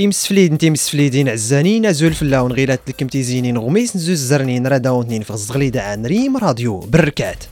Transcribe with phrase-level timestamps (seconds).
[0.00, 5.82] إمسفليد نتي مسفليدين عزانين أزول فلاون غيلات لكم تيزينين غميس نزوز زرنين راداونتنين في غزغليدة
[5.82, 7.44] عن ريم راديو بركات.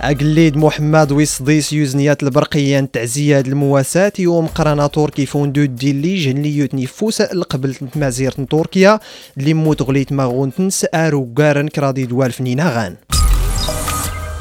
[0.00, 7.20] أقليد محمد ويصديس يوزنيات البرقية تعزية المواساة يوم قرانا تركي فوندو ديلي جنلي يوتني فوس
[7.20, 9.00] القبل مازير تركيا
[9.38, 12.96] اللي موت غليت ماغون تنس آرو قارن كرادي دوال فنين غان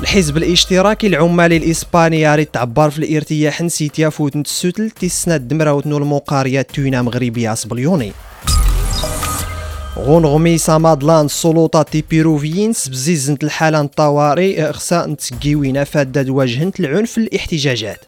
[0.01, 7.01] الحزب الاشتراكي العمالي الإسباني ياري تعبر في الارتياح نسيتيا فوت نتسوتل تيسناد دمراوتنو المقارية توينا
[7.01, 8.11] مغربية صبليوني
[9.97, 17.99] غونغمي سامادلان السلطات بيروفيين سبزيزنت الحالة الطوارئ خصا نتسقيوين فادة واجهنت العنف الاحتجاجات.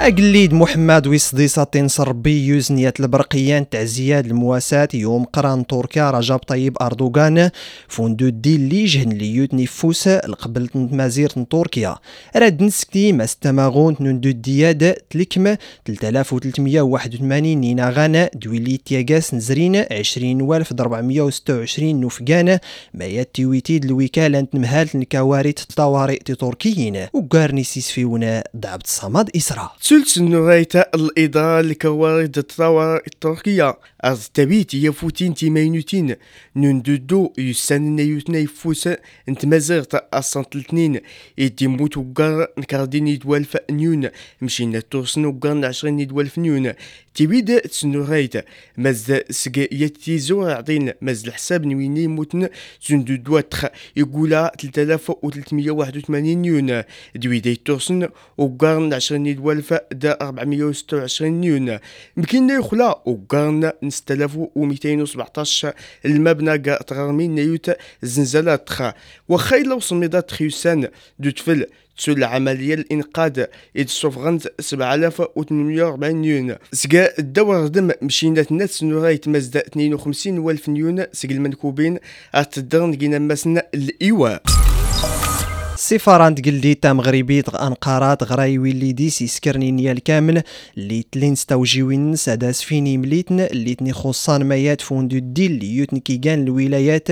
[0.00, 7.50] أقليد محمد ويصدي ساطين صربي يوزنيات البرقيان تعزيات المواساة يوم قران تركيا رجب طيب أردوغان.
[7.88, 11.96] فوندو دي اللي جهن لي يوتني فوس القبل مازير تركيا.
[12.36, 15.54] راد نسكتي ما استماغون نندو دياد تلكم
[15.86, 22.58] 3381 نينا غانا دويلي تياغاس نزرين 20426 نفقان
[22.94, 27.06] ما يتيويتيد الوكالة نمهال نكواريت طوارئ تركيين.
[27.12, 29.72] وقارني سيسفيونا دعبت صمد إسراء.
[30.18, 33.78] نرايتا الإدارة لكوارد الطوارئ التركية.
[34.00, 36.16] أز تبيت يفوتين تيمينوتين
[36.56, 38.88] ننددو يسان نيوتنا يفوس
[39.28, 41.00] انت مازغت أصان تلتنين
[41.38, 44.08] إدي موت وقار نكاردين يدوال فأنيون
[44.42, 46.72] مشينا توصن وقار نعشرين يدوال فنيون
[47.14, 48.34] تبيد تسنورايت
[48.78, 52.48] مز سجا يتيزو عطين مز الحساب نويني موتن
[52.88, 56.82] زندو تخ يقولا 3381 يون
[57.14, 61.78] دويدي توصن وقارن 20 دوالف دا 426 يون
[62.16, 65.72] مكينا يخلا وقارن 6217
[66.04, 67.70] المبنى قا تغرمين نيوت
[68.02, 68.94] زنزلات تخا
[69.28, 70.88] وخيلا وصميدات خيوسان
[71.18, 73.44] دو تفل تسول العملية الإنقاذ
[73.76, 76.56] إد سوفغنت 7840 يون.
[76.72, 81.98] سكا الدور دم مشينا ناس نورايت مزدا 52 والف يون سكا المنكوبين
[82.34, 84.42] أتدرن جينا مسنا الإيواء.
[85.90, 90.42] سفارة قلديتا مغربي أنقارات غراي ويلي ديس يسكرني نيا الكامل
[90.78, 96.42] اللي تلين ستوجيوين ساداس فيني مليتن اللي تني خصان ميات فوندو ديل اللي يوتن كيغان
[96.42, 97.08] الولايات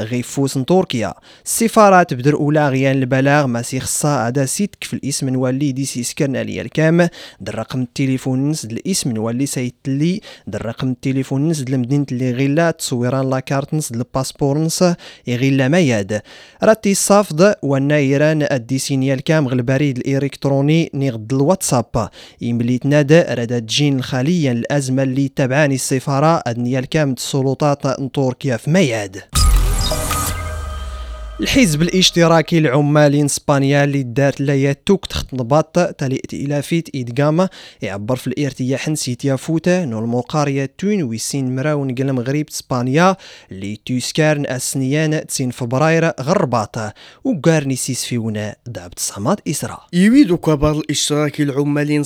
[0.00, 5.96] غيفوس تركيا السفارات بدر أولى غيان البلاغ ما خصا أدا سيتك في الإسم نولي ديس
[5.96, 7.08] يسكرنا ليا الكام.
[7.40, 13.30] در رقم التليفون نسد الإسم نولي سيتلي در رقم التليفون نسد المدينة اللي غيلا تصويران
[13.30, 14.84] لاكارت نسد الباسبور نس
[15.26, 16.22] يغيلا مياد.
[16.62, 22.08] راتي الصافد وأنا إيران الديسينيال كام البريد الإلكتروني نغد الواتساب.
[22.42, 29.22] إمليت نادا ردا تجين خاليا الأزمة اللي تبعاني السفارة أدنيا الكام السلطات تركيا في مياد
[31.40, 37.48] الحزب الاشتراكي العمالي إسبانيا اللي دارت لا توك تخت نباط تالي ائتلافيت ايدغاما
[37.82, 43.16] يعبر في الارتياح نسيتيا فوتا نو المقارية تون ويسين مراون قل مغرب إسبانيا
[43.52, 46.76] اللي توسكارن اسنيان تسين فبراير غرباط.
[47.24, 52.02] وقارني سيس فيونا دابت صماد اسرا يويدو كبار الاشتراكي العمالي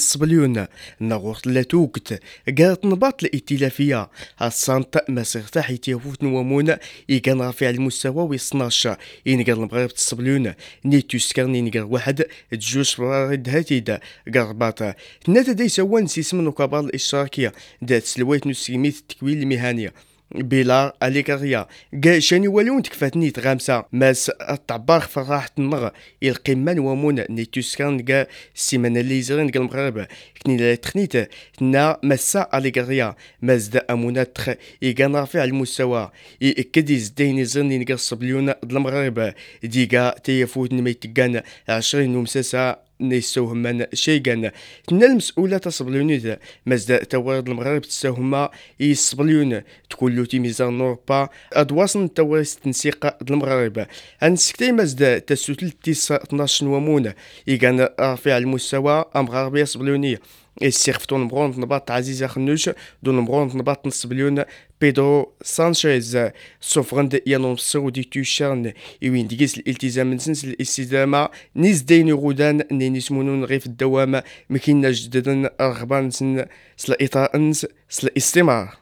[1.01, 2.21] نغوط لا توكت
[2.59, 4.11] قالت نباط الائتلافية
[4.43, 6.77] السانتا مسيرتا يتيفوت نوامون
[7.09, 8.89] يكان رافع المستوى ويصناش.
[9.27, 10.55] إنقر المغرب تصبلون.
[10.85, 14.01] نيتو سكرني إنقر واحد تجوز فرارد هاتيدا
[14.35, 14.95] قرباطا
[15.29, 17.53] ناتا دي سوان سيسمن كبار الإشتراكية.
[17.83, 19.93] دات سلويت نسيميت التكوين المهنية
[20.35, 21.67] بلا أليكاريا
[22.05, 25.89] قا شاني والون تكفاتني تغامسا ماس الطباخ فرح النغ
[26.23, 30.07] القمان ومون نيتوسكان قا السيمانة اللي يزرين قا المغرب.
[30.43, 31.31] كني لا تخنيت.
[31.61, 34.51] نا مسا أليكاريا ماس دا أمونات تخ.
[34.83, 36.11] إيقا رافع المستوى.
[36.43, 39.35] إكد يزدين نقا الصبليون المغرب.
[39.63, 44.51] ديقا تيفوت نميتقان عشرين ومساسا نيسوهما شيغان
[44.87, 48.51] تنا المسؤولة تصبلون مازدا توارد المغرب تساهما
[48.81, 53.87] يصبلون تقول تي ميزان نوربا ادواصن توارس تنسيق المغرب.
[54.23, 57.13] انسكتي مازدا تسوتل تيس 12 ومون
[57.47, 59.65] يغان رافع المستوى ام غربية
[61.09, 62.71] دون برونت نبات عزيزة خنوش.
[63.03, 64.45] دون برونت نبات نص بليون
[64.81, 66.19] بيدرو سانشيز.
[66.61, 68.73] سوفرند يانون سعودي توشارن
[69.03, 71.29] يوين ديكيس الالتزام نسنس الاستدامة.
[71.57, 72.63] نيز دين غودان.
[72.73, 74.23] نينيس مونون غيف الدوام.
[74.51, 76.45] مكينا جددا رغبان سن.
[76.77, 77.53] سلا إطاء
[77.89, 78.77] سلا استمرار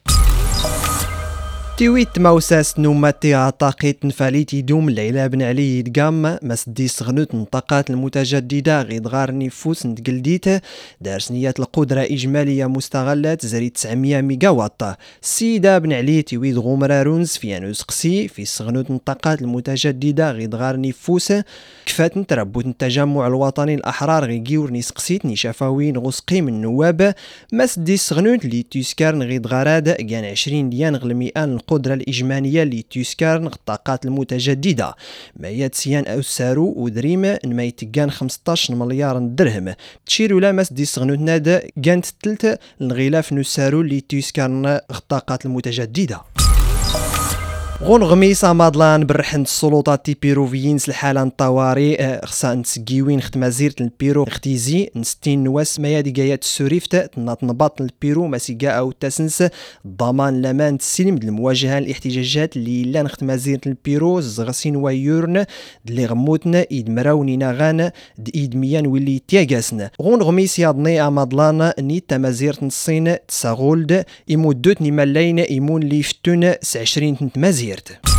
[1.78, 9.06] تيويت موساس نوماتي عطاقيت نفاليتي دوم العلا بن علي دقام مسدي سغنوت نطاقات المتجددة غيد
[9.06, 10.44] غار نفوس نتقلديت
[11.00, 14.82] دار سنيات القدرة إجمالية مستغلات زري 900 ميجا واط
[15.22, 21.32] السيدة بن علي تيويد غومرارونز في انوس قسي في سغنوت نطاقات المتجددة غيد غار نفوس
[21.86, 27.14] كفات تربوت التجمع الوطني الأحرار غي جيور نسقسيت نشافاوين غسقي من النواب
[27.52, 34.94] مسدي سغنوت لي تيسكار غيد غاراد كان 20 ديان غلميان القدرة الإجمالية لتيسكارن الطاقات المتجددة.
[35.36, 39.74] ما يتسيان أو سارو ودريم ما يتقان 15 مليار درهم.
[40.06, 46.20] تشيرو لامس دي سغنوت نادا كانت تلت الغلاف نسارو لتيسكارن الطاقات المتجددة.
[47.82, 54.22] غون غميس مادلان برحن السلطات تي بيروفيين الحالة الطوارئ آه، خصا نتسقيوين خت مزيرة البيرو
[54.22, 59.44] اختيزي نستين نواس ما يدي قايات السوريفت تناط نباط البيرو مسيقا أو تسنس
[59.86, 65.44] ضمان لامان تسلم المواجهة الاحتجاجات اللي لا نخت مزيرة البيرو زغسين ويورن
[65.84, 72.58] دلي غموتن إيد مراوني ناغان د إيد ميان تياغاسن غون غميس ياضني أمادلان نيت تمازيرة
[72.62, 78.17] الصين تساغولد يمودوت نمالين يمون لي فتون س 20 مزير Verde.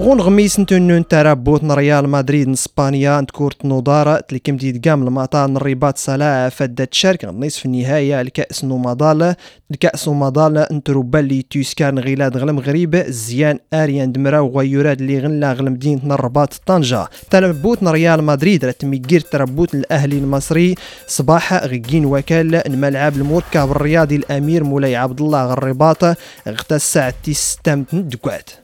[0.00, 6.48] غون غميس نتنون ترابوت ريال مدريد اسبانيا نتكورت نضارة تلكم ديد قام المطار الرباط صلاة
[6.48, 9.34] فدت شارك نصف النهاية الكأس نومادال
[9.70, 15.72] الكأس نومادال نتروبا اللي تيسكان غيلاد غلم غريب زيان آريان دمرا وغيوراد اللي غلا غلم
[15.72, 17.08] مدينة الرباط طنجة.
[17.30, 20.74] تربوت ريال مدريد رتميكير تربوت الأهلي المصري.
[21.06, 26.04] صباح غيين وكال الملعب المركب الرياضي الأمير مولاي عبد الله غرباط
[26.46, 28.63] اغتسع الساعة 6 دكوات.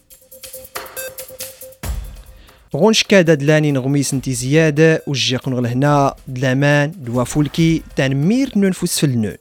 [2.77, 9.07] غونش كادا دلاني نغميس انتي زيادة وجيق نغل هنا دلامان دوا فولكي تنمير ننفس في
[9.07, 9.37] النون.